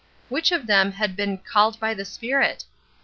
Which 0.29 0.51
of 0.51 0.65
them 0.65 0.93
had 0.93 1.15
been 1.15 1.37
"called 1.37 1.79
by 1.79 1.93
the 1.93 2.05
Spirit"? 2.05 2.65